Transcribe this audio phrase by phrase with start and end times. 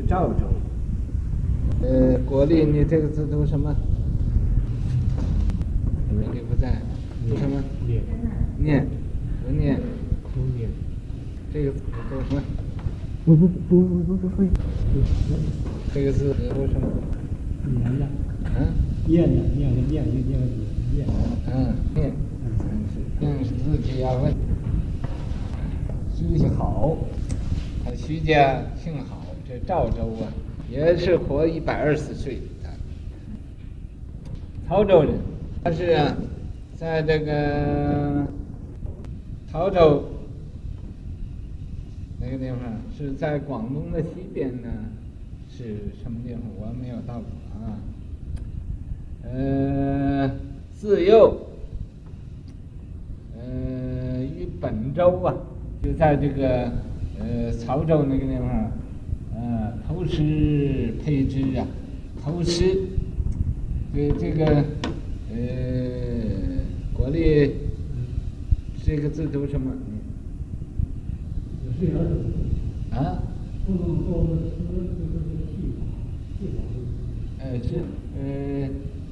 [0.00, 0.46] 是赵州。
[1.82, 3.76] 呃，国立，你这个字读什么？
[6.10, 6.80] 文理不在，
[7.28, 7.62] 读什么？
[7.86, 8.02] 念。
[8.58, 8.86] 念，
[9.44, 9.78] 不念。
[10.32, 10.70] 不念。
[11.52, 12.42] 这个字读什么？
[13.26, 14.48] 不不不不不不会。
[15.92, 16.88] 这个字读什么？
[17.66, 18.06] 念的。
[18.56, 18.72] 嗯。
[19.06, 20.40] 念的，念的念就念
[20.94, 21.06] 念。
[21.46, 22.12] 嗯，念。
[22.40, 23.26] 嗯，是。
[23.26, 24.32] 认识自己要问。
[26.16, 26.96] 徐好，
[27.84, 29.19] 他徐家姓郝，
[29.50, 30.30] 这赵州啊，
[30.70, 32.70] 也是活一百二十岁的。
[34.68, 35.14] 曹州人，
[35.64, 35.98] 他是，
[36.76, 38.24] 在这个
[39.50, 40.04] 曹州
[42.20, 42.58] 那个地方，
[42.96, 44.68] 是在广东的西边呢，
[45.50, 46.42] 是什么地方？
[46.56, 47.24] 我没有到过
[47.58, 47.76] 啊。
[49.24, 50.30] 呃，
[50.72, 51.36] 自幼，
[53.36, 55.34] 呃，于本州啊。
[55.82, 56.70] 就在这个
[57.18, 58.70] 呃曹州那个地方，
[59.34, 61.66] 呃偷师培之啊，
[62.22, 62.76] 偷师，
[63.94, 64.64] 这这个
[65.32, 65.36] 呃
[66.92, 67.52] 国内
[68.84, 69.72] 这个字读什么？
[71.78, 71.86] 是
[72.94, 73.22] 啊？
[73.66, 74.50] 不能说是
[76.38, 76.52] 这个
[77.38, 77.68] 呃是
[78.18, 78.68] 呃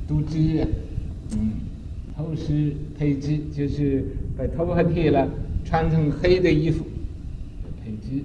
[0.06, 0.69] 读之啊，
[1.36, 1.53] 嗯，
[2.16, 4.05] 偷师配之就是
[4.36, 5.28] 把头发剃了。
[5.64, 6.82] 穿成黑的衣服，
[7.84, 8.22] 配之。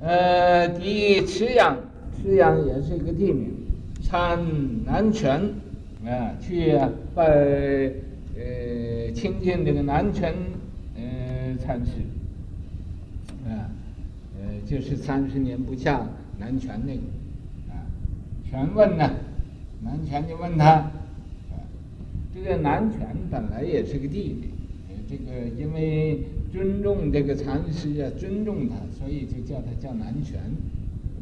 [0.00, 1.76] 呃，抵池阳，
[2.22, 3.52] 池阳也是一个地名。
[4.00, 4.38] 参
[4.86, 5.52] 南泉，
[6.06, 6.72] 啊，去
[7.14, 7.24] 拜
[8.36, 10.32] 呃亲近这个南泉
[10.96, 11.90] 呃禅师，
[13.46, 13.68] 啊，
[14.38, 16.06] 呃就是三十年不下
[16.38, 17.02] 南泉那个，
[17.70, 17.84] 啊，
[18.48, 19.10] 泉问呢，
[19.82, 20.90] 南泉就问他，啊，
[22.34, 24.48] 这个南泉本来也是个地名。
[25.10, 26.20] 这个因为
[26.52, 30.40] 尊重这个禅师啊，尊重他，所以就叫他叫南泉，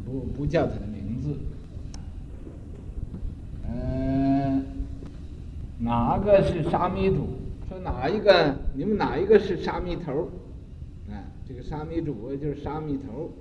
[0.05, 1.35] 不不叫他的名字。
[3.69, 4.63] 嗯、
[5.79, 7.27] 哪个是沙弥主？
[7.67, 8.55] 说哪一个？
[8.73, 10.29] 你们哪一个是沙弥头？
[11.09, 13.31] 啊，这个沙弥主就是沙弥头。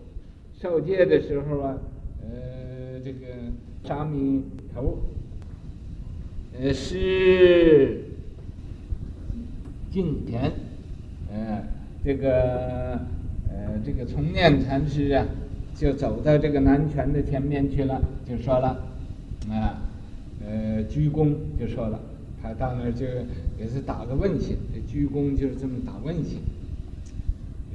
[0.60, 1.78] 受戒的时候啊，
[2.22, 3.27] 呃，这个
[3.84, 4.43] 沙弥
[4.75, 4.99] 头，
[6.59, 8.03] 呃是。
[9.89, 10.53] 敬田，
[11.33, 11.62] 呃，
[12.06, 13.00] 这个
[13.50, 15.27] 呃，这个从念禅师啊，
[15.75, 18.81] 就走到这个南泉的前面去了，就说了，
[19.50, 19.83] 啊，
[20.41, 21.99] 呃，鞠躬就说了，
[22.41, 23.05] 他到那儿就
[23.59, 24.56] 也是打个问心，
[24.87, 26.39] 鞠躬就是这么打问心，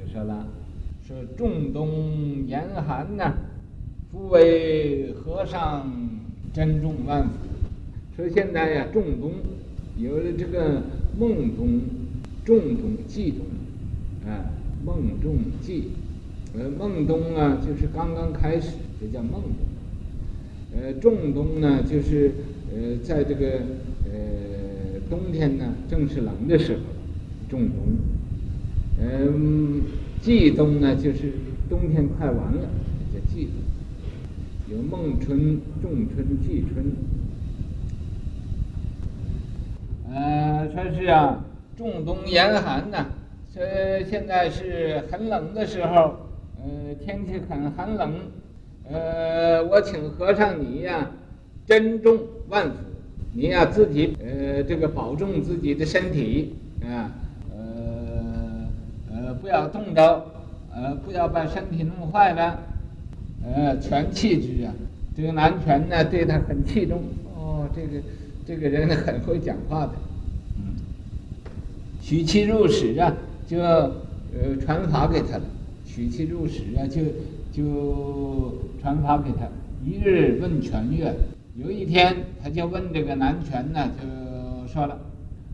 [0.00, 0.46] 就说了，
[1.06, 3.34] 说仲冬严寒呐，
[4.10, 5.92] 夫为和尚
[6.54, 7.36] 珍重万福，
[8.16, 9.32] 说现在呀，仲冬
[9.98, 10.84] 有了这个
[11.18, 11.82] 孟冬。
[12.44, 13.46] 仲冬、季冬，
[14.26, 14.46] 啊，
[14.84, 15.90] 孟仲季，
[16.54, 19.52] 呃，孟冬啊，就是刚刚开始，这叫孟冬。
[20.74, 22.32] 呃，仲冬呢，就是
[22.72, 23.62] 呃，在这个
[24.04, 26.80] 呃冬天呢，正是冷的时候，
[27.48, 27.96] 仲冬。
[29.00, 29.82] 嗯、
[30.20, 31.32] 季冬呢，就是
[31.68, 32.68] 冬天快完了，
[33.12, 34.76] 叫季冬。
[34.76, 36.92] 有孟春、仲春、季春。
[40.08, 41.44] 呃，说是啊。
[41.74, 43.06] 仲冬严寒呐，
[43.54, 46.16] 这现在是很冷的时候，
[46.56, 48.14] 呃，天气很寒冷，
[48.90, 51.10] 呃，我请和尚你呀，
[51.66, 52.18] 珍重
[52.48, 52.76] 万福，
[53.34, 57.12] 你呀自己呃这个保重自己的身体啊，
[57.54, 58.68] 呃
[59.12, 60.24] 呃不要冻着，
[60.74, 62.58] 呃不要把身体弄坏了，
[63.44, 64.72] 呃全气之啊，
[65.14, 67.02] 这个南泉呢对他很器重，
[67.36, 68.02] 哦，这个
[68.46, 69.92] 这个人很会讲话的。
[70.56, 70.72] 嗯
[72.00, 73.14] 许其入室啊，
[73.52, 75.42] 就呃传法给他了。
[75.84, 77.02] 许其入室啊，就
[77.52, 79.46] 就传法给他。
[79.84, 81.14] 一日问泉月：
[81.54, 84.98] 有一天，他就问这个南泉呢，就说了：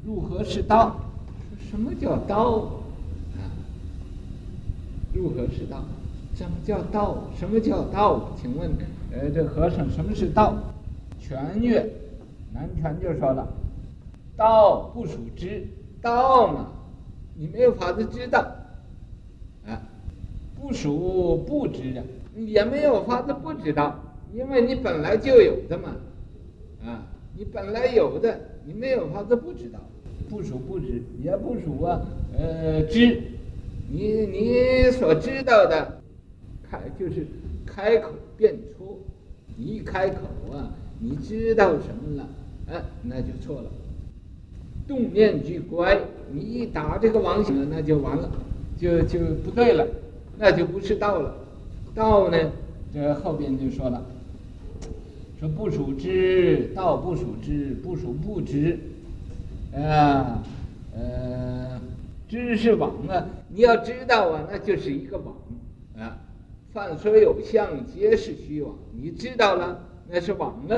[0.06, 0.94] 如何是道？
[1.58, 2.70] 说什么叫道
[3.34, 3.50] 啊？
[5.12, 5.82] 如何是道？
[6.36, 7.24] 什么叫道？
[7.36, 8.30] 什么叫道？
[8.40, 8.70] 请问，
[9.10, 10.54] 呃，这和尚什么是道？
[11.18, 11.84] 泉曰：
[12.54, 13.44] 南泉就说了：
[14.36, 15.66] 道不属知。
[16.00, 16.68] 道嘛，
[17.38, 18.40] 你没有法子知道，
[19.64, 19.80] 啊，
[20.60, 22.02] 不属不知啊，
[22.36, 24.02] 也没有法子不知道，
[24.34, 25.94] 因为你本来就有的嘛，
[26.84, 27.06] 啊，
[27.36, 29.78] 你本来有的，你没有法子不知道，
[30.28, 32.00] 不属不知，也不属啊，
[32.36, 33.22] 呃，知，
[33.88, 36.00] 你你所知道的，
[36.68, 37.24] 开就是
[37.64, 38.98] 开口便错，
[39.56, 40.16] 你一开口
[40.52, 42.28] 啊，你知道什么了，
[42.74, 43.70] 啊，那就错了。
[44.88, 46.00] 动念俱乖，
[46.32, 48.30] 你一打这个妄想，那就完了，
[48.78, 49.86] 就就不对了，
[50.38, 51.34] 那就不是道了。
[51.94, 52.38] 道呢，
[52.94, 54.04] 这后边就说了，
[55.40, 58.78] 说不属知，道不属知，不属不知，
[59.74, 60.42] 啊，
[60.94, 61.80] 呃，
[62.28, 65.34] 知是网啊，你要知道啊，那就是一个网
[65.98, 66.18] 啊，
[66.72, 68.74] 凡所有相，皆是虚妄。
[69.00, 70.76] 你知道了，那是网了，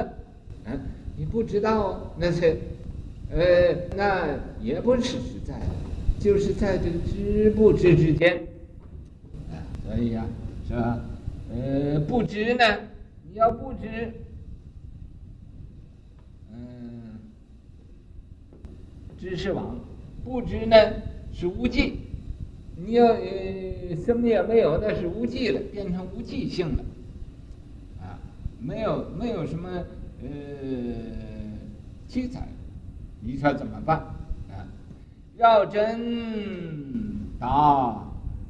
[0.65, 0.73] 啊，
[1.19, 2.57] 你不知道啊，那是，
[3.33, 4.27] 呃，那
[4.61, 5.67] 也不是实在的，
[6.19, 8.43] 就是在这个知不知之间，
[9.51, 9.55] 啊，
[9.87, 10.27] 所以呀，
[10.67, 11.01] 是吧？
[11.53, 12.65] 呃，不知呢，
[13.29, 14.13] 你要不知，
[16.53, 17.19] 嗯，
[19.19, 19.79] 知是网，
[20.25, 20.77] 不知呢
[21.33, 22.01] 是无记，
[22.77, 26.85] 你要呃什么也没有，那是无记了，变成无记性了，
[28.01, 28.19] 啊，
[28.61, 29.69] 没有没有什么
[30.21, 30.29] 呃
[32.09, 32.47] 记载，
[33.21, 33.99] 你说怎么办
[34.49, 34.67] 啊？
[35.37, 38.05] 要真达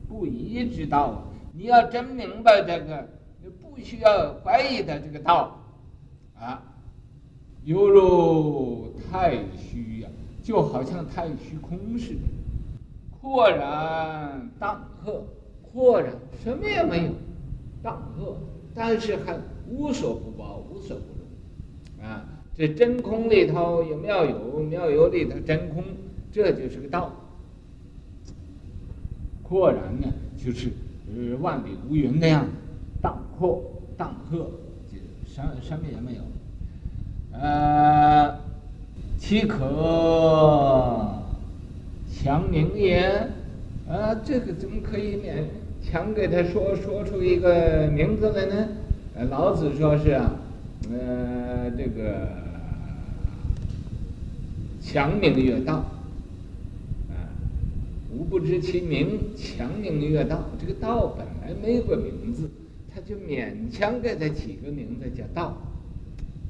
[0.09, 1.25] 不疑之道。
[1.53, 3.09] 你要真明白这个，
[3.43, 5.59] 你不需要怀疑的这个道，
[6.39, 6.63] 啊，
[7.65, 10.09] 犹如太虚呀，
[10.43, 12.21] 就好像太虚空似的，
[13.11, 15.25] 豁然荡赫，
[15.63, 17.13] 豁然什么也没有，
[17.83, 18.37] 荡赫，
[18.75, 19.37] 但是还
[19.69, 21.03] 无所不包，无所不
[21.99, 22.25] 容，啊，
[22.61, 25.83] 这真空里头有妙有，妙有里头真空，
[26.31, 27.11] 这就是个道，
[29.43, 30.69] 廓然呢，就是。
[31.41, 32.51] 万里无云那样子，
[33.03, 33.65] 荡阔
[33.97, 34.37] 荡壑，
[34.89, 36.21] 就什什么也没有。
[37.33, 38.39] 呃，
[39.19, 39.57] 岂可
[42.13, 43.27] 强名也？
[43.89, 45.43] 啊，这个怎么可以勉
[45.83, 48.69] 强给他说说出一个名字来呢？
[49.17, 50.37] 呃，老子说是啊，
[50.93, 52.29] 呃，这个
[54.93, 55.75] 强名曰道。
[57.11, 57.15] 啊
[58.13, 60.45] 吾不知其名，强名曰道。
[60.61, 62.51] 这个道本来没有个名字，
[62.93, 65.57] 他就勉强给他起个名字叫道。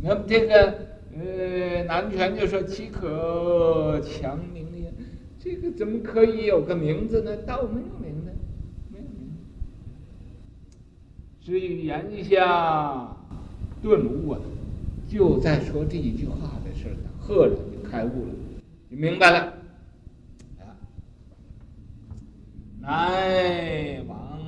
[0.03, 0.75] 那么这个
[1.15, 4.91] 呃南泉就说：“岂可强名也？
[5.39, 7.37] 这个怎么可以有个名字呢？
[7.47, 8.33] 道没有名呢，
[8.91, 9.37] 没有名。
[11.43, 13.15] 至于言下
[13.83, 14.41] 顿悟啊，
[15.11, 17.55] 就在说这一句话的事儿，赫然
[17.91, 18.35] 开悟了，
[18.91, 19.55] 就明白了。”
[22.83, 24.39] 来往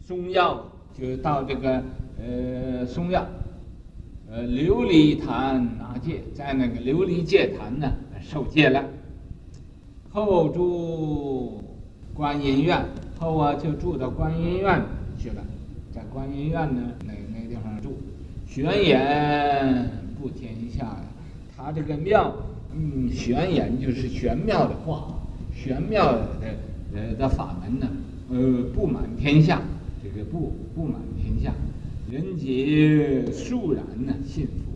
[0.00, 0.64] 松药，
[0.94, 1.82] 就到这个
[2.16, 3.26] 呃松药，
[4.30, 8.84] 呃琉璃坛拿戒，在那个琉璃戒坛呢受戒了。
[10.08, 11.62] 后住
[12.14, 12.84] 观音院，
[13.18, 14.80] 后啊就住到观音院
[15.18, 15.44] 去了，
[15.92, 17.98] 在观音院呢那那地方住。
[18.46, 20.96] 玄言布天下
[21.58, 22.34] 他这个妙，
[22.74, 25.20] 嗯，玄言就是玄妙的话，
[25.54, 26.28] 玄妙的。
[26.90, 27.86] 呃的法门呢，
[28.30, 29.60] 呃布满天下，
[30.02, 31.54] 这个布布满天下，
[32.10, 34.72] 人皆肃然呢信服。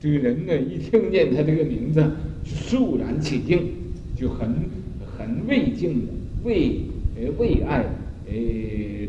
[0.00, 2.04] 这个人呢一听见他这个名字，
[2.44, 3.68] 肃然起敬，
[4.16, 4.52] 就很
[5.16, 6.12] 很畏敬的
[6.42, 6.80] 畏
[7.14, 7.84] 呃畏爱
[8.26, 8.34] 呃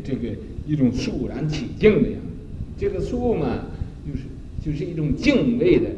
[0.04, 0.28] 这个
[0.68, 2.78] 一种肃然起敬的样子。
[2.78, 3.58] 这个肃嘛，
[4.06, 4.22] 就是
[4.64, 5.90] 就是一种敬畏的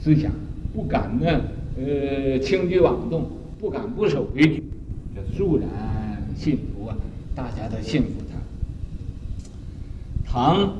[0.00, 0.30] 思想，
[0.78, 1.40] 不敢呢
[1.76, 3.28] 呃轻举妄动，
[3.58, 4.62] 不敢不守规矩。
[5.12, 5.68] 这肃然
[6.36, 6.96] 信服啊，
[7.34, 8.38] 大家都信服他。
[10.24, 10.76] 唐，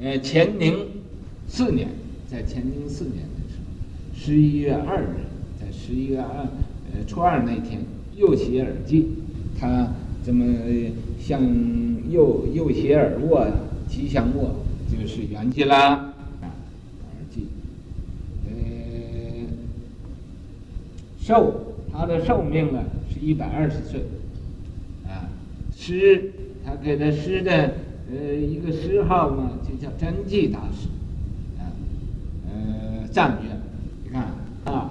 [0.00, 0.76] 呃，乾宁
[1.48, 1.88] 四年，
[2.30, 5.26] 在乾宁四年的时候，十一月二日，
[5.60, 6.46] 在十一月二
[6.92, 7.80] 呃初二那天，
[8.14, 9.08] 右胁而祭，
[9.58, 9.92] 他
[10.24, 10.44] 这么
[11.18, 11.42] 向
[12.08, 13.44] 右右胁而卧，
[13.88, 14.54] 吉祥卧
[14.88, 16.54] 就是圆寂啦啊
[17.02, 17.46] 而祭。
[18.48, 18.52] 呃，
[21.26, 22.84] 寿他的寿命啊。
[23.18, 24.00] 一百二十岁，
[25.06, 25.24] 啊，
[25.74, 27.72] 诗他给他诗的
[28.12, 30.86] 呃一个诗号嘛，就叫真迹大师，
[31.58, 31.64] 啊，
[32.46, 33.48] 呃赞曰，
[34.04, 34.26] 你看
[34.66, 34.90] 啊，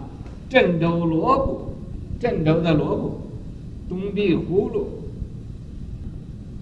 [0.50, 1.76] 郑州锣鼓，
[2.20, 3.22] 郑州的锣鼓，
[3.88, 4.88] 东壁葫芦，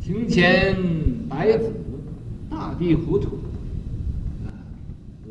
[0.03, 0.75] 庭前
[1.30, 1.72] 白子，
[2.50, 3.38] 大地糊涂，
[4.46, 4.51] 啊，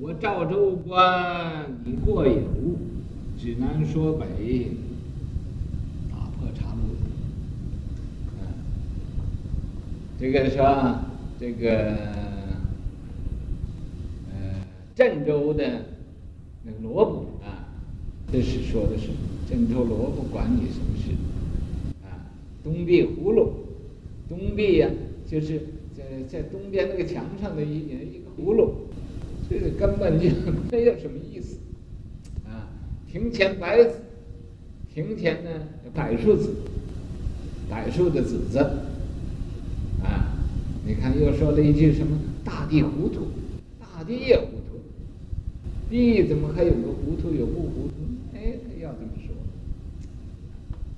[0.01, 2.79] 我赵州关你过也无，
[3.43, 4.71] 指南说北。
[10.21, 11.01] 这个说，
[11.41, 11.97] 这个
[14.31, 14.63] 呃，
[14.95, 15.65] 郑州的
[16.63, 17.67] 那个锣鼓啊，
[18.31, 19.09] 这是说的是
[19.51, 21.11] 郑州萝卜管你什么事
[22.05, 22.31] 啊？
[22.63, 23.53] 东壁葫芦，
[24.29, 24.89] 东壁呀、
[25.29, 25.61] 就是
[25.93, 28.87] 在在东边那个墙上的一一个葫芦，
[29.51, 30.29] 这个根本就
[30.71, 31.59] 没有什么意思。
[33.13, 34.01] 庭前柏子，
[34.95, 35.51] 庭前呢
[35.93, 36.51] 柏树子，
[37.69, 38.59] 柏树的子子。
[40.03, 40.33] 啊
[40.87, 42.19] 你看又说了一句什么？
[42.43, 43.29] 大地糊涂，
[43.79, 44.81] 大地也糊涂，
[45.91, 47.93] 地怎么还有个糊涂有不糊涂？
[48.35, 49.35] 哎，要这么说。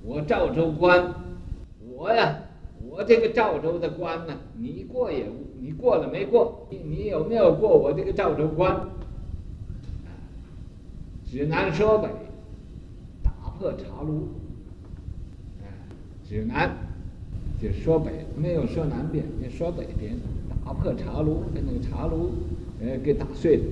[0.01, 1.13] 我赵州关，
[1.93, 2.39] 我呀，
[2.89, 5.25] 我这个赵州的关呢，你过也，
[5.61, 6.65] 你过了没过？
[6.69, 8.87] 你你有没有过我这个赵州关？
[11.35, 12.07] 指南说北，
[13.21, 14.29] 打破茶炉。
[15.61, 15.67] 哎，
[16.25, 16.73] 指南
[17.61, 20.15] 就说北，没有说南边，就说北边。
[20.63, 22.31] 打破茶炉，把那个茶炉，
[22.79, 23.63] 呃，给打碎了。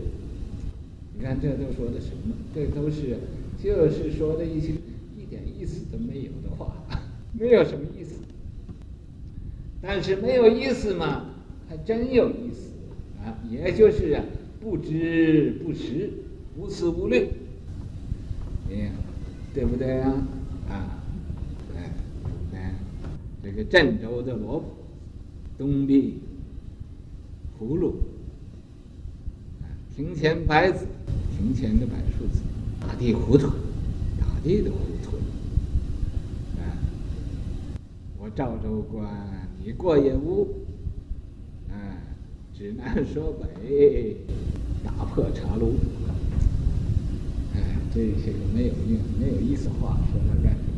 [1.17, 2.36] 你看，这都说的什么？
[2.53, 3.17] 这都是，
[3.63, 4.74] 就是说的一些
[5.17, 6.75] 一点意思都没有的话，
[7.32, 8.15] 没有什么意思。
[9.82, 11.27] 但是没有意思嘛，
[11.70, 12.72] 还真有意思
[13.24, 13.39] 啊！
[13.50, 14.22] 也就是
[14.60, 16.10] 不知不识，
[16.58, 17.29] 无思无虑，
[18.74, 18.92] 哎，
[19.53, 20.12] 对不对啊？
[20.70, 21.03] 啊，
[21.75, 21.94] 哎，
[22.53, 22.74] 哎，
[23.44, 24.65] 这个郑州的萝卜，
[25.58, 26.20] 东壁。
[27.60, 27.96] 葫芦，
[29.96, 30.86] 庭前白子，
[31.38, 32.42] 庭前的柏树子，
[32.82, 33.48] 大地糊涂，
[34.20, 35.15] 大地的糊涂。
[36.60, 36.75] 啊，
[38.20, 39.08] 我赵州关，
[39.63, 40.46] 你过也无。
[41.70, 41.77] 啊，
[42.53, 44.18] 指南说北，
[44.84, 45.75] 打破茶炉。
[47.93, 50.73] 这些个没有用、没有意思话，说它干什么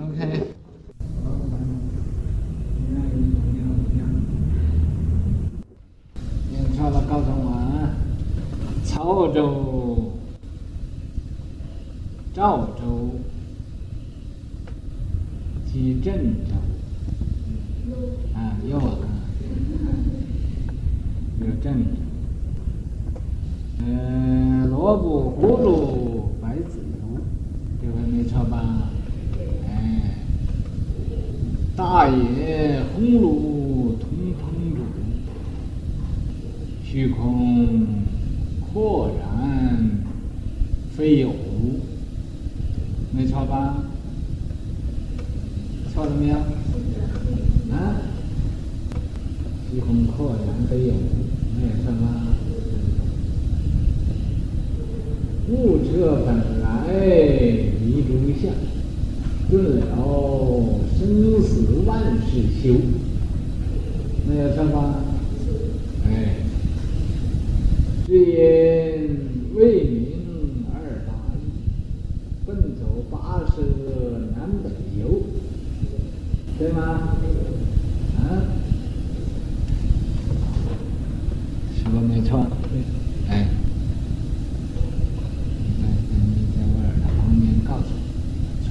[0.00, 0.54] ？OK。
[8.84, 10.12] 潮州、
[12.34, 13.10] 赵州
[15.64, 16.54] 及郑州，
[18.34, 18.98] 啊，有啊，
[21.40, 21.90] 有郑州，
[23.78, 27.20] 嗯、呃，萝卜、葫芦、白子油，
[27.80, 28.90] 这回没错吧？
[29.68, 30.16] 哎，
[31.76, 34.42] 大野红炉通烹
[34.74, 34.82] 煮，
[36.84, 37.86] 虚空。
[38.70, 39.24] 豁然
[40.98, 41.32] 非有，
[43.12, 43.84] 没错吧？
[45.94, 46.34] 错了没有？
[47.72, 48.02] 啊？
[49.70, 50.94] 虚空豁然非有，
[51.54, 52.26] 没错吧？
[55.50, 56.66] 物车本来
[57.80, 58.52] 离诸相，
[59.48, 59.86] 顿了
[60.98, 62.74] 生死万事休，
[64.26, 65.04] 没有错吧？
[68.04, 71.36] 只因为民而大义，
[72.46, 73.14] 奔走跋
[73.54, 73.60] 涉
[74.34, 74.66] 南北
[74.98, 75.04] 游，
[76.58, 76.80] 对吗？
[78.16, 78.48] 啊？
[81.76, 82.46] 说没错。
[83.28, 83.48] 哎，
[85.60, 86.16] 你在你
[86.56, 87.94] 在我耳朵旁边告诉我，
[88.64, 88.66] 错。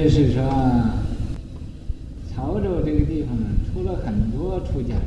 [0.00, 0.40] 这是说，
[2.30, 3.36] 潮州这个地方
[3.66, 5.02] 出了很多出家人。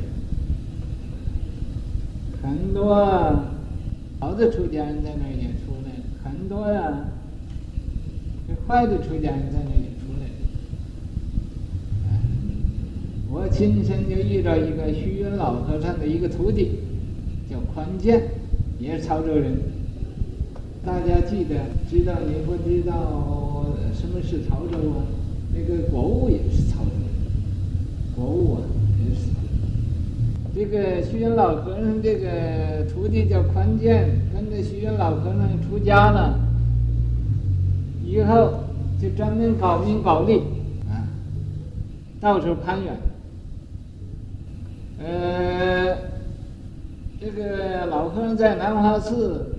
[2.42, 2.94] 很多
[4.20, 7.06] 好的出家人在那儿也出来，很多呀，
[8.46, 10.26] 这坏的出家人在那儿也出来。
[13.30, 16.80] 我亲身就遇到一个虚云老和尚的一个徒弟，
[17.50, 18.24] 叫宽建，
[18.78, 19.56] 也是潮州人。
[20.84, 21.56] 大家记得
[21.88, 22.92] 知道你不知道
[24.02, 25.06] 什么是潮州啊？
[25.54, 28.60] 那个国务也是潮州人，国务啊
[28.98, 29.28] 也是。
[30.52, 36.36] 这个虚云老和尚这个徒弟叫宽建，跟着虚云老和尚出家了，
[38.04, 38.54] 以后
[39.00, 40.40] 就专门搞名搞利，
[40.90, 41.06] 啊，
[42.20, 42.98] 到处攀援。
[44.98, 45.96] 呃，
[47.20, 49.54] 这个老和尚在南华寺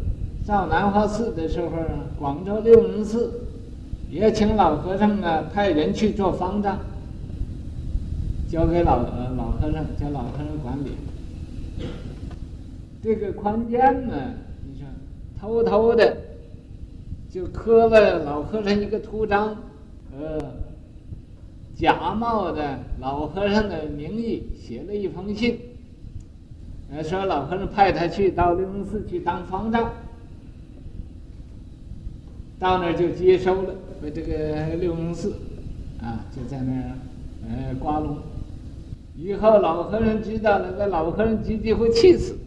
[0.46, 1.70] 造南华寺的时候，
[2.20, 3.40] 广州六明寺
[4.14, 6.78] 也请老和尚啊派人去做方丈。
[8.48, 10.92] 交给老呃老和尚，叫老和尚管理。
[13.02, 14.16] 这个宽肩呢，
[14.68, 14.86] 你说
[15.42, 16.16] 偷偷的
[17.32, 19.58] 就刻了老和尚一个图章，
[20.16, 20.40] 呃，
[21.76, 25.60] 假冒的老和尚的名义写了一封信，
[26.92, 29.90] 呃，说老和尚派他去到六明寺去当方丈，
[32.64, 35.34] 到那儿就接收了，和这个六明寺，
[36.02, 36.96] 啊，就在那儿
[37.46, 38.18] 呃挂龙。
[39.18, 42.38] 以后老和尚知道了，那老和尚自己会气死，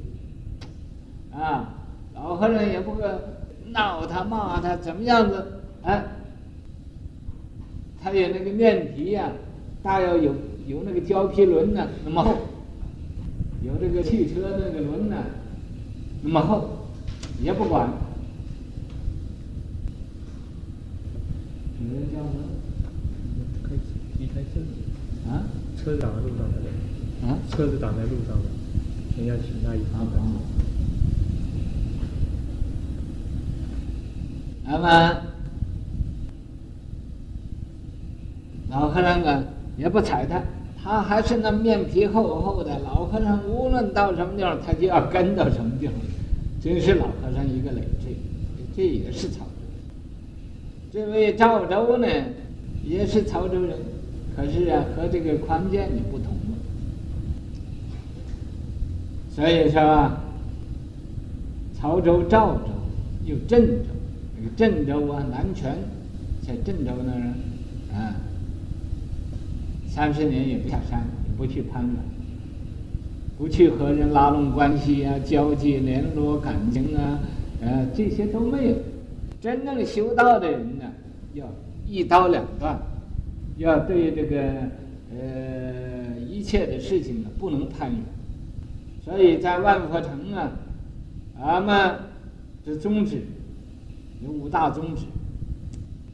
[1.30, 1.74] 啊，
[2.14, 3.04] 老和尚也不会
[3.66, 6.02] 闹他骂他怎么样子，哎，
[8.02, 9.30] 他有那个面皮呀、
[9.82, 10.34] 大要有
[10.66, 12.36] 有那个胶皮轮呢、那么厚，
[13.62, 15.16] 有这个汽车那个轮呢、
[16.22, 16.70] 那么厚，
[17.42, 17.86] 也不管，
[21.88, 22.38] 这叫什么？
[23.62, 23.68] 开
[24.34, 24.60] 开车。
[25.30, 25.42] 啊？
[25.76, 26.54] 车子挡在路上的。
[27.26, 27.38] 啊？
[27.50, 28.44] 车子挡在路上的，
[29.16, 30.12] 人家请那一趟的。
[34.68, 35.16] 那么
[38.68, 39.44] 老和尚啊，
[39.76, 40.42] 也不睬他，
[40.82, 42.78] 他还是那面皮厚厚的。
[42.80, 45.94] 老和尚无论到什么地方，他就要跟到什么地方。
[46.60, 48.16] 真是老和尚一个累赘，
[48.76, 49.45] 这也是曹州。
[50.92, 52.06] 这位赵州呢，
[52.84, 53.76] 也是曹州人，
[54.36, 56.56] 可是啊，和这个宽简就不同了。
[59.30, 60.22] 所以说啊，
[61.78, 62.70] 曹州、赵州
[63.24, 63.88] 又郑州，
[64.36, 65.76] 这个郑州啊，南泉
[66.46, 67.34] 在郑州那儿
[67.92, 68.14] 啊，
[69.88, 71.94] 三十年也不下山，也不去攀援。
[73.36, 77.18] 不去和人拉拢关系啊，交际联络感情啊，
[77.60, 78.76] 呃，这些都没有。
[79.46, 80.92] 真正修道的人呢，
[81.34, 81.46] 要
[81.86, 82.76] 一刀两断，
[83.58, 84.42] 要对这个
[85.12, 88.00] 呃一切的事情呢不能攀缘。
[89.04, 90.50] 所以在万佛城啊，
[91.40, 91.96] 俺们
[92.64, 93.22] 的宗旨
[94.20, 95.02] 有五大宗旨。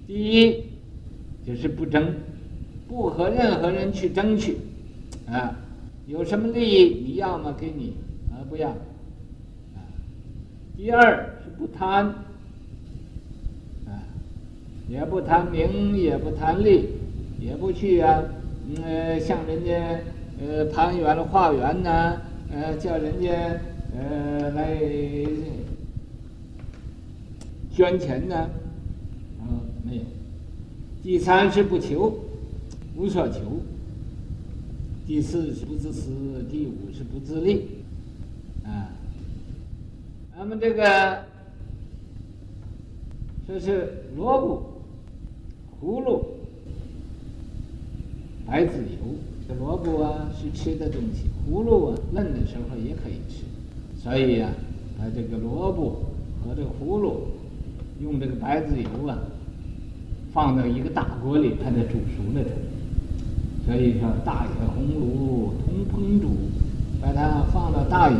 [0.06, 0.64] 第一
[1.42, 2.14] 就是不争，
[2.86, 4.58] 不和任何人去争取，
[5.26, 5.56] 啊。
[6.06, 7.94] 有什么利益，你要么给你，
[8.30, 9.80] 啊不要，啊。
[10.76, 12.14] 第二是不贪，
[14.88, 16.88] 也不贪名，也不贪利，
[17.40, 18.22] 也不去啊，
[18.84, 20.00] 呃，向人家
[20.40, 22.20] 呃攀缘化缘呐，
[22.52, 23.30] 呃，叫人家
[23.96, 24.78] 呃来
[27.74, 28.36] 捐钱呢，
[29.40, 29.48] 啊，
[29.84, 30.02] 没有。
[31.02, 32.14] 第三是不求，
[32.96, 33.40] 无所求。
[35.06, 36.10] 第四是不自私，
[36.50, 37.66] 第五是不自利，
[38.64, 38.88] 啊，
[40.38, 41.24] 那么这个
[43.46, 44.71] 说是萝卜、
[45.82, 46.24] 葫芦、
[48.46, 49.16] 白子油。
[49.48, 53.42] 这萝卜啊是吃的东西，葫芦啊嫩的时候也可以吃，
[54.00, 54.52] 所以、啊，
[54.96, 56.00] 把这个萝卜
[56.40, 57.26] 和这个葫芦
[58.00, 59.18] 用这个白子油啊
[60.32, 62.50] 放到一个大锅里，把它煮熟了的。
[63.66, 66.28] 所以说，大野红炉通烹煮，
[67.00, 68.16] 把它放到大野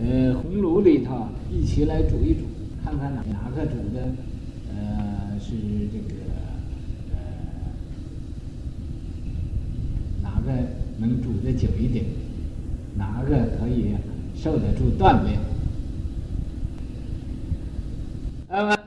[0.00, 2.40] 呃红炉里头一起来煮一煮，
[2.82, 4.02] 看看哪哪个煮的
[4.74, 5.52] 呃是
[5.92, 6.14] 这个
[7.10, 7.16] 呃
[10.22, 10.52] 哪个
[10.98, 12.04] 能煮的久一点，
[12.96, 13.94] 哪个可以
[14.36, 15.38] 受得住锻炼。
[18.48, 18.78] 那么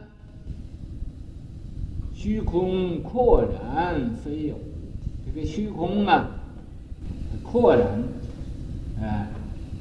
[2.13, 4.55] 虚空廓然非有。
[5.25, 6.29] 这个虚空啊，
[7.43, 8.03] 廓然，
[9.01, 9.27] 呃，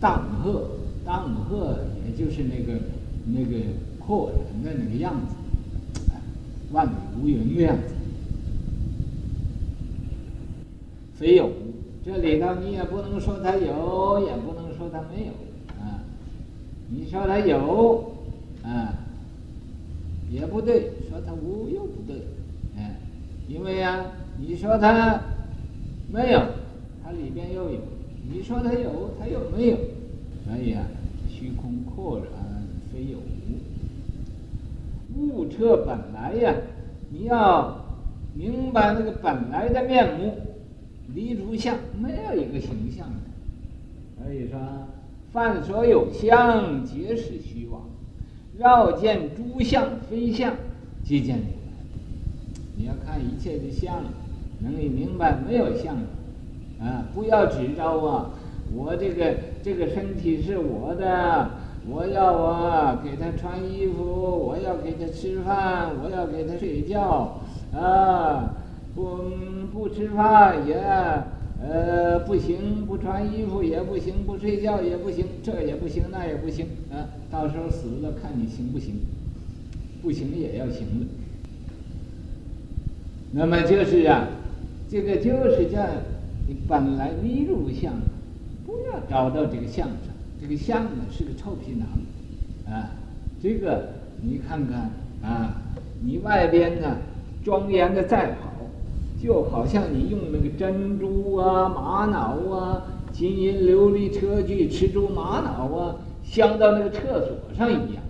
[0.01, 0.71] 荡赫，
[1.05, 2.81] 荡赫也就是那个
[3.27, 3.65] 那个
[4.01, 5.37] 廓然的那个样子，
[6.73, 6.91] 万里
[7.23, 7.95] 无云的样子。
[11.15, 11.53] 非有，
[12.05, 15.33] 这里头你也不能说它有，也不能说它没有，
[15.81, 16.03] 啊，
[16.91, 18.13] 你说它有，
[18.63, 18.95] 啊，
[20.31, 22.17] 也不对；说它无又不对，
[22.77, 22.97] 哎，
[23.49, 24.05] 因为啊，
[24.39, 25.21] 你说它。
[26.13, 26.41] 没有，
[27.03, 27.79] 它里边又有。
[28.31, 29.77] 你说它有，它又没有。
[30.45, 30.85] 所以啊，
[31.29, 32.29] 虚空廓然
[32.93, 33.19] 非有
[35.17, 35.43] 物。
[35.43, 36.55] 物彻本来呀，
[37.11, 37.81] 你要
[38.33, 40.35] 明白那个本来的面目，
[41.13, 44.23] 离诸相，没有一个形象的。
[44.23, 44.59] 所以说，
[45.33, 47.83] 凡所有相，皆是虚妄。
[48.57, 50.55] 绕见诸相非相，
[51.03, 51.49] 即见如来。
[52.77, 54.03] 你要看一切的相。
[54.61, 55.97] 能明白没有相，
[56.81, 58.31] 啊，不要执着啊！
[58.73, 61.51] 我这个这个身体是我的，
[61.87, 67.43] 我要我给他穿衣服，我要给他吃饭，我要给他睡觉，
[67.75, 68.14] 啊，
[68.95, 69.19] 不
[69.73, 70.75] 不吃饭也
[71.63, 79.01] 呃不行，不穿衣服也不行，不睡觉也不行，这也不行，那也不行，啊，到时候死了看你行不行，
[80.03, 81.07] 不行也要行了。
[83.33, 84.29] 那么就是啊。
[84.87, 85.83] 这个就是叫
[86.47, 87.93] 你本来迷入相，
[88.65, 89.97] 不要找到这个相上。
[90.41, 91.89] 这个相呢是个臭皮囊，
[92.73, 92.91] 啊，
[93.43, 93.89] 这个
[94.23, 94.91] 你看看
[95.23, 95.63] 啊，
[96.01, 96.99] 你外边呢
[97.43, 98.54] 庄严的再好，
[99.25, 108.03] 就好像你用那个珍珠啊、玛瑙啊、金银琉璃车具、池珠玛瑙啊，镶到那个厕所上一样。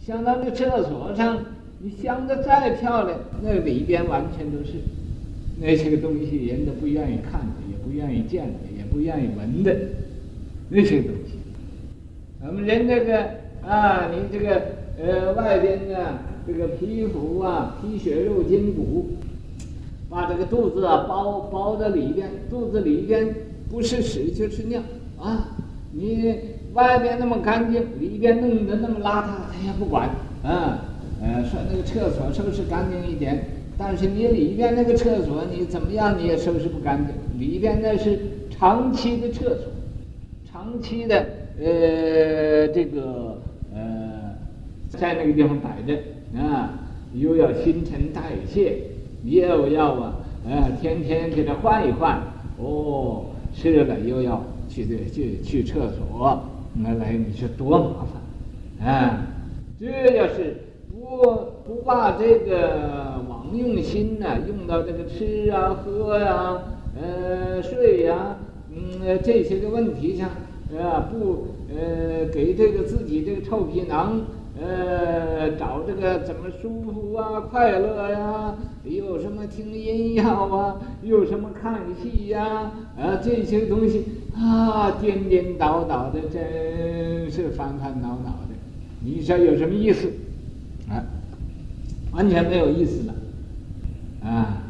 [0.00, 1.38] 镶到那个厕所上，
[1.78, 4.72] 你镶的再漂亮，那里边完全都是。
[5.60, 9.76] 那些个东西，人都不愿意看的，也不愿意见的，也不愿意闻的，
[10.70, 11.38] 那些东西。
[12.46, 13.24] 我们人这个
[13.62, 14.62] 啊，你这个
[14.98, 19.10] 呃外边的这个皮肤啊，皮血肉筋骨，
[20.14, 23.34] 把这个肚子啊包包在里边，肚子里边
[23.68, 24.80] 不是屎就是尿
[25.18, 25.56] 啊！
[25.90, 26.38] 你
[26.72, 30.08] 外边那么干净，里边弄得那么邋遢，他也不管
[30.44, 30.84] 啊。
[31.20, 33.44] 呃，说那个厕所收拾干净一点，
[33.76, 38.16] 但是你里边那个厕所你怎么样你也收拾不干净，里边那是
[38.50, 39.66] 长期的厕所，
[40.48, 41.26] 长期的
[41.58, 43.40] 呃这个
[43.74, 44.36] 呃
[44.90, 45.98] 在那个地方摆着
[46.40, 46.78] 啊，
[47.14, 48.93] 又要新陈代谢。
[49.24, 50.14] 又要啊，
[50.46, 52.20] 呃，天天给他换一换，
[52.58, 56.42] 哦，吃了又要去这去去厕所，
[56.74, 58.06] 那来你说多麻
[58.78, 59.26] 烦，啊，
[59.80, 60.56] 这要是
[60.90, 61.16] 不
[61.66, 66.62] 不把这个往用心呢、用到这个吃啊、喝呀、啊、
[67.00, 68.36] 呃、睡呀、
[68.70, 70.28] 嗯，这些个问题上，
[70.78, 74.20] 啊，不，呃，给这个自己这个臭皮囊。
[74.60, 78.58] 呃，找这个怎么舒服啊，快乐呀、啊？
[78.84, 80.76] 有什么听音乐啊？
[81.02, 83.16] 有什么看戏呀、啊？
[83.22, 84.04] 这些东西
[84.36, 88.54] 啊，颠颠倒倒的，真是烦烦恼恼的。
[89.00, 90.08] 你说有什么意思？
[90.88, 91.02] 啊，
[92.12, 93.14] 完全没有意思了，
[94.22, 94.62] 啊，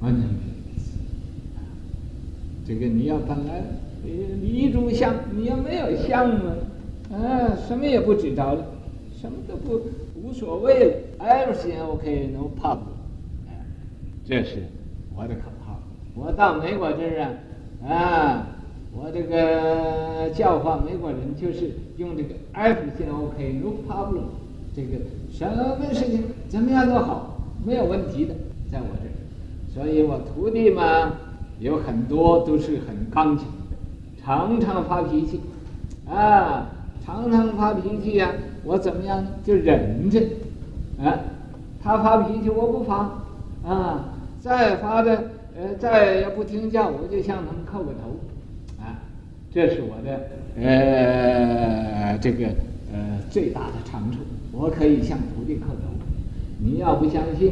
[0.00, 0.98] 完全没有意思。
[2.66, 3.64] 这个你要本来
[4.04, 6.54] 你一炷香，你要没有香啊。
[7.10, 8.62] 啊，什么也不知道了，
[9.18, 9.80] 什么都不
[10.14, 12.92] 无所谓了，everything OK, no problem。
[13.48, 13.64] 哎，
[14.26, 14.64] 这是
[15.16, 15.80] 我的口号。
[16.14, 17.38] 我到美国这儿
[17.82, 18.46] 啊，啊，
[18.92, 24.24] 我这个教化美国人就是用这个 everything OK, no problem。
[24.76, 24.98] 这个
[25.32, 28.34] 什么事情怎么样都好，没有问题的，
[28.70, 29.12] 在我这儿。
[29.72, 31.14] 所以我徒弟嘛，
[31.58, 35.40] 有很多都是很刚强的，常常发脾气，
[36.06, 36.74] 啊。
[37.08, 40.20] 常常发脾气呀，我怎么样就忍着，
[41.02, 41.18] 啊，
[41.82, 43.24] 他发脾气我不发，
[43.64, 48.18] 啊，再发的呃再也不听教，我就向他们叩个头，
[48.78, 49.00] 啊，
[49.50, 50.28] 这是我的
[50.62, 52.48] 呃这个
[52.92, 54.18] 呃最大的长处，
[54.52, 55.88] 我可以向徒弟叩头，
[56.58, 57.50] 你要不相信，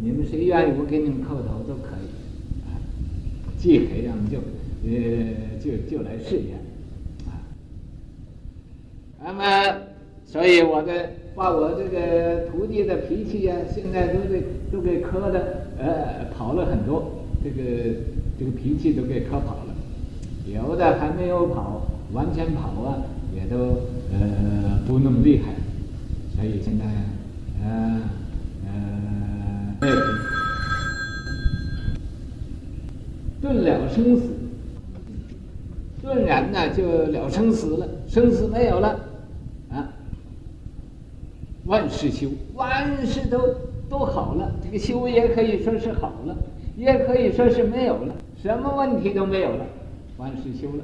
[0.00, 2.76] 你们谁愿意我给你们叩头都可以，啊，
[3.56, 4.36] 既可以让就
[4.84, 4.90] 呃
[5.58, 6.67] 就就来试验。
[9.24, 9.42] 那么，
[10.24, 17.62] 所以我的把我这个徒弟的脾气呀、啊，现在都给都给磕的，呃，跑了很多，这个
[18.38, 19.74] 这个脾气都给磕跑了，
[20.46, 23.02] 有的还没有跑，完全跑啊，
[23.34, 23.56] 也都
[24.12, 25.52] 呃不那么厉害，
[26.36, 26.84] 所以现在，
[27.64, 28.00] 呃
[29.80, 29.88] 呃，
[33.42, 34.22] 顿了生死，
[36.02, 39.07] 顿然呢就了生死了，生死没有了。
[41.68, 43.38] 万事休，万事都
[43.90, 44.50] 都好了。
[44.64, 46.34] 这个休也可以说是好了，
[46.78, 49.66] 也可以说是没有了，什么问题都没有了，
[50.16, 50.82] 万事休了。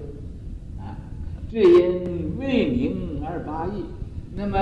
[0.79, 0.93] 啊，
[1.51, 3.83] 只因未明而八义。
[4.37, 4.59] 那么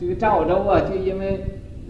[0.00, 1.38] 这个赵州啊，就因为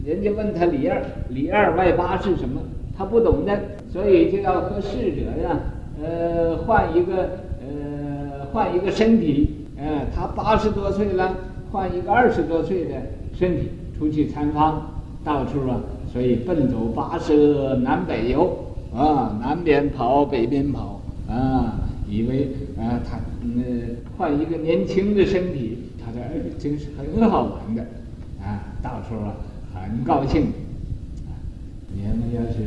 [0.04, 2.60] 人家问他里二里二外八是什么，
[2.98, 3.58] 他不懂的，
[3.90, 5.58] 所以就要和逝者呀，
[6.02, 7.30] 呃，换一个
[7.62, 9.56] 呃换一个身体。
[9.78, 11.34] 呃，他八十多岁了，
[11.72, 12.96] 换一个二十多岁的。
[13.40, 15.80] 身体出去参访，到处啊，
[16.12, 18.54] 所以奔走跋涉南北游
[18.94, 27.82] 啊，南边跑，北边跑啊，以为啊他呃换一个年轻的身体，他说哎真是很好玩的
[28.44, 29.32] 啊，到处啊
[29.72, 30.48] 很高兴。
[31.94, 32.58] 你们要是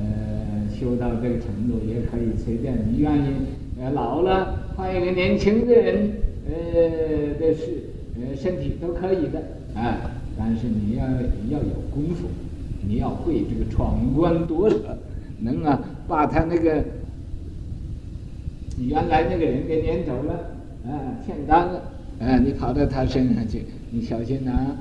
[0.00, 3.26] 呃修到这个程度，也可以随便，你愿意
[3.80, 6.10] 呃老了换一个年轻的人
[6.48, 7.84] 呃的是
[8.16, 9.61] 呃身体都可以的。
[9.74, 9.98] 哎，
[10.38, 11.04] 但是你要
[11.50, 12.28] 要有功夫，
[12.86, 14.98] 你要会这个闯关夺舍，
[15.40, 16.84] 能啊把他那个
[18.78, 20.34] 原来那个人给撵走了，
[20.86, 21.82] 啊，欠单了，
[22.20, 24.76] 哎，你跑到他身上去，你小心呐，